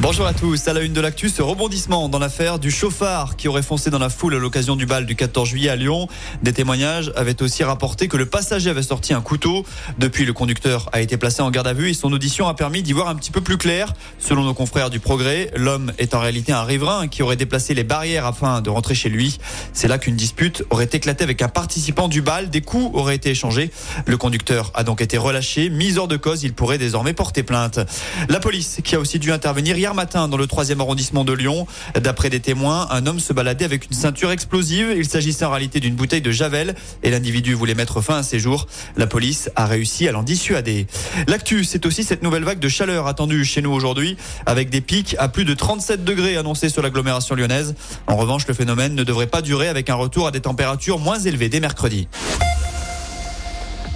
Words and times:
Bonjour 0.00 0.26
à 0.26 0.34
tous. 0.34 0.66
À 0.66 0.72
la 0.72 0.80
une 0.82 0.92
de 0.92 1.00
l'actu, 1.00 1.28
ce 1.28 1.40
rebondissement 1.40 2.08
dans 2.08 2.18
l'affaire 2.18 2.58
du 2.58 2.72
chauffard 2.72 3.36
qui 3.36 3.46
aurait 3.46 3.62
foncé 3.62 3.90
dans 3.90 4.00
la 4.00 4.10
foule 4.10 4.34
à 4.34 4.38
l'occasion 4.38 4.74
du 4.74 4.86
bal 4.86 5.06
du 5.06 5.14
14 5.14 5.48
juillet 5.48 5.70
à 5.70 5.76
Lyon. 5.76 6.08
Des 6.42 6.52
témoignages 6.52 7.12
avaient 7.14 7.40
aussi 7.42 7.62
rapporté 7.62 8.08
que 8.08 8.16
le 8.16 8.26
passager 8.26 8.70
avait 8.70 8.82
sorti 8.82 9.14
un 9.14 9.20
couteau. 9.20 9.64
Depuis, 9.98 10.24
le 10.24 10.32
conducteur 10.32 10.90
a 10.92 11.00
été 11.00 11.16
placé 11.16 11.42
en 11.42 11.50
garde 11.50 11.68
à 11.68 11.72
vue 11.72 11.90
et 11.90 11.94
son 11.94 12.12
audition 12.12 12.48
a 12.48 12.54
permis 12.54 12.82
d'y 12.82 12.92
voir 12.92 13.08
un 13.08 13.14
petit 13.14 13.30
peu 13.30 13.40
plus 13.40 13.56
clair. 13.56 13.94
Selon 14.18 14.42
nos 14.42 14.52
confrères 14.52 14.90
du 14.90 14.98
Progrès, 14.98 15.52
l'homme 15.54 15.92
est 15.98 16.14
en 16.14 16.20
réalité 16.20 16.52
un 16.52 16.64
riverain 16.64 17.06
qui 17.06 17.22
aurait 17.22 17.36
déplacé 17.36 17.72
les 17.72 17.84
barrières 17.84 18.26
afin 18.26 18.60
de 18.60 18.70
rentrer 18.70 18.96
chez 18.96 19.08
lui. 19.08 19.38
C'est 19.72 19.88
là 19.88 19.98
qu'une 19.98 20.16
dispute 20.16 20.64
aurait 20.70 20.90
éclaté 20.92 21.22
avec 21.22 21.40
un 21.40 21.48
participant 21.48 22.08
du 22.08 22.20
bal. 22.20 22.50
Des 22.50 22.62
coups 22.62 22.90
auraient 22.94 23.16
été 23.16 23.30
échangés. 23.30 23.70
Le 24.06 24.16
conducteur 24.16 24.72
a 24.74 24.82
donc 24.82 25.00
été 25.00 25.16
relâché. 25.18 25.70
Mis 25.70 25.98
hors 25.98 26.08
de 26.08 26.16
cause, 26.16 26.42
il 26.42 26.52
pourrait 26.52 26.78
désormais 26.78 27.12
porter 27.12 27.44
plainte. 27.44 27.78
La 28.28 28.40
police 28.40 28.80
qui 28.82 28.96
a 28.96 29.00
aussi 29.00 29.20
dû 29.20 29.30
intervenir 29.30 29.78
hier 29.84 29.94
matin 29.94 30.28
dans 30.28 30.38
le 30.38 30.46
3e 30.46 30.80
arrondissement 30.80 31.26
de 31.26 31.34
Lyon. 31.34 31.66
D'après 31.94 32.30
des 32.30 32.40
témoins, 32.40 32.88
un 32.90 33.06
homme 33.06 33.20
se 33.20 33.34
baladait 33.34 33.66
avec 33.66 33.84
une 33.84 33.92
ceinture 33.92 34.30
explosive. 34.30 34.94
Il 34.96 35.06
s'agissait 35.06 35.44
en 35.44 35.50
réalité 35.50 35.78
d'une 35.78 35.94
bouteille 35.94 36.22
de 36.22 36.30
Javel 36.30 36.74
et 37.02 37.10
l'individu 37.10 37.52
voulait 37.52 37.74
mettre 37.74 38.00
fin 38.00 38.16
à 38.16 38.22
ses 38.22 38.38
jours. 38.38 38.66
La 38.96 39.06
police 39.06 39.50
a 39.56 39.66
réussi 39.66 40.08
à 40.08 40.12
l'en 40.12 40.22
dissuader. 40.22 40.86
L'actu, 41.26 41.64
c'est 41.64 41.84
aussi 41.84 42.02
cette 42.02 42.22
nouvelle 42.22 42.44
vague 42.44 42.60
de 42.60 42.68
chaleur 42.70 43.06
attendue 43.06 43.44
chez 43.44 43.60
nous 43.60 43.72
aujourd'hui 43.72 44.16
avec 44.46 44.70
des 44.70 44.80
pics 44.80 45.16
à 45.18 45.28
plus 45.28 45.44
de 45.44 45.52
37 45.52 46.02
degrés 46.02 46.38
annoncés 46.38 46.70
sur 46.70 46.80
l'agglomération 46.80 47.34
lyonnaise. 47.34 47.74
En 48.06 48.16
revanche, 48.16 48.46
le 48.48 48.54
phénomène 48.54 48.94
ne 48.94 49.04
devrait 49.04 49.26
pas 49.26 49.42
durer 49.42 49.68
avec 49.68 49.90
un 49.90 49.96
retour 49.96 50.26
à 50.26 50.30
des 50.30 50.40
températures 50.40 50.98
moins 50.98 51.18
élevées 51.18 51.50
dès 51.50 51.60
mercredi. 51.60 52.08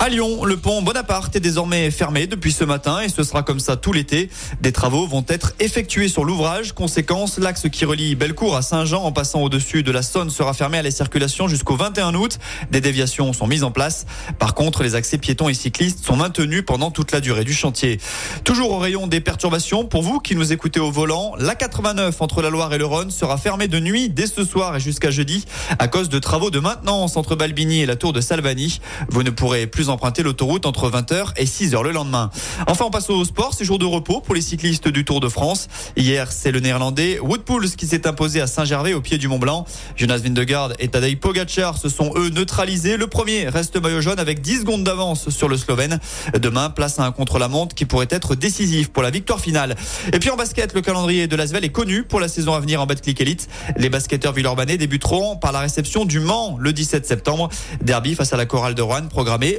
À 0.00 0.08
Lyon, 0.10 0.44
le 0.44 0.58
pont 0.58 0.82
Bonaparte 0.82 1.34
est 1.36 1.40
désormais 1.40 1.90
fermé 1.90 2.26
depuis 2.26 2.52
ce 2.52 2.64
matin 2.64 3.00
et 3.00 3.08
ce 3.08 3.22
sera 3.22 3.42
comme 3.42 3.60
ça 3.60 3.76
tout 3.76 3.92
l'été. 3.92 4.28
Des 4.60 4.72
travaux 4.72 5.06
vont 5.06 5.24
être 5.28 5.54
effectués 5.60 6.08
sur 6.08 6.24
l'ouvrage. 6.24 6.72
Conséquence, 6.72 7.38
l'axe 7.38 7.68
qui 7.70 7.84
relie 7.86 8.14
Bellecour 8.14 8.56
à 8.56 8.60
Saint-Jean 8.60 9.02
en 9.02 9.12
passant 9.12 9.40
au-dessus 9.40 9.82
de 9.82 9.92
la 9.92 10.02
Saône 10.02 10.30
sera 10.30 10.52
fermé 10.52 10.78
à 10.78 10.82
la 10.82 10.90
circulation 10.90 11.48
jusqu'au 11.48 11.76
21 11.76 12.14
août. 12.16 12.38
Des 12.70 12.82
déviations 12.82 13.32
sont 13.32 13.46
mises 13.46 13.64
en 13.64 13.70
place. 13.70 14.04
Par 14.38 14.54
contre, 14.54 14.82
les 14.82 14.94
accès 14.94 15.16
piétons 15.16 15.48
et 15.48 15.54
cyclistes 15.54 16.04
sont 16.04 16.16
maintenus 16.16 16.64
pendant 16.66 16.90
toute 16.90 17.12
la 17.12 17.20
durée 17.20 17.44
du 17.44 17.54
chantier. 17.54 17.98
Toujours 18.42 18.72
au 18.72 18.78
rayon 18.78 19.06
des 19.06 19.20
perturbations, 19.20 19.84
pour 19.84 20.02
vous 20.02 20.18
qui 20.18 20.34
nous 20.34 20.52
écoutez 20.52 20.80
au 20.80 20.90
volant, 20.90 21.34
la 21.38 21.54
89 21.54 22.20
entre 22.20 22.42
la 22.42 22.50
Loire 22.50 22.74
et 22.74 22.78
le 22.78 22.84
Rhône 22.84 23.10
sera 23.10 23.38
fermée 23.38 23.68
de 23.68 23.78
nuit 23.78 24.10
dès 24.10 24.26
ce 24.26 24.44
soir 24.44 24.76
et 24.76 24.80
jusqu'à 24.80 25.10
jeudi 25.10 25.46
à 25.78 25.88
cause 25.88 26.08
de 26.10 26.18
travaux 26.18 26.50
de 26.50 26.58
maintenance 26.58 27.16
entre 27.16 27.36
Balbini 27.36 27.80
et 27.80 27.86
la 27.86 27.96
tour 27.96 28.12
de 28.12 28.20
Salvani. 28.20 28.80
Vous 29.08 29.22
ne 29.22 29.30
pourrez 29.30 29.66
plus 29.66 29.83
emprunter 29.90 30.22
l'autoroute 30.22 30.66
entre 30.66 30.90
20h 30.90 31.32
et 31.36 31.44
6h 31.44 31.82
le 31.82 31.92
lendemain. 31.92 32.30
Enfin, 32.66 32.84
on 32.86 32.90
passe 32.90 33.10
au 33.10 33.24
sport. 33.24 33.54
C'est 33.56 33.64
jour 33.64 33.78
de 33.78 33.84
repos 33.84 34.20
pour 34.20 34.34
les 34.34 34.40
cyclistes 34.40 34.88
du 34.88 35.04
Tour 35.04 35.20
de 35.20 35.28
France. 35.28 35.68
Hier, 35.96 36.30
c'est 36.32 36.52
le 36.52 36.60
néerlandais 36.60 37.18
Wout 37.20 37.44
Poels 37.44 37.70
qui 37.70 37.86
s'est 37.86 38.06
imposé 38.06 38.40
à 38.40 38.46
Saint-Gervais 38.46 38.94
au 38.94 39.00
pied 39.00 39.18
du 39.18 39.28
Mont 39.28 39.38
Blanc. 39.38 39.64
Jonas 39.96 40.18
Vingegaard 40.18 40.72
et 40.78 40.88
Tadej 40.88 41.16
Pogacar 41.16 41.76
se 41.76 41.88
sont 41.88 42.12
eux 42.16 42.30
neutralisés. 42.30 42.96
Le 42.96 43.06
premier 43.06 43.48
reste 43.48 43.80
maillot 43.80 44.00
jaune 44.00 44.18
avec 44.18 44.40
10 44.40 44.60
secondes 44.60 44.84
d'avance 44.84 45.30
sur 45.30 45.48
le 45.48 45.56
Slovène. 45.56 46.00
Demain, 46.38 46.70
place 46.70 46.98
à 46.98 47.04
un 47.04 47.12
contre-la-montre 47.12 47.74
qui 47.74 47.84
pourrait 47.84 48.08
être 48.10 48.34
décisif 48.34 48.90
pour 48.90 49.02
la 49.02 49.10
victoire 49.10 49.40
finale. 49.40 49.76
Et 50.12 50.18
puis 50.18 50.30
en 50.30 50.36
basket, 50.36 50.74
le 50.74 50.80
calendrier 50.80 51.26
de 51.26 51.36
l'Asvel 51.36 51.64
est 51.64 51.70
connu 51.70 52.04
pour 52.04 52.20
la 52.20 52.28
saison 52.28 52.54
à 52.54 52.60
venir 52.60 52.80
en 52.80 52.86
Betclic 52.86 53.20
Elite. 53.20 53.48
Les 53.76 53.88
basketteurs 53.88 54.32
villeurbanais 54.32 54.76
débuteront 54.76 55.36
par 55.36 55.52
la 55.52 55.60
réception 55.60 56.04
du 56.04 56.20
Mans 56.20 56.56
le 56.58 56.72
17 56.72 57.06
septembre. 57.06 57.48
Derby 57.82 58.14
face 58.14 58.32
à 58.32 58.36
la 58.36 58.46
chorale 58.46 58.74
de 58.74 58.82
Rouen 58.82 59.08
programmé 59.08 59.58